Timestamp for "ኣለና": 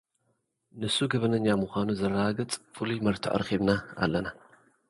4.01-4.27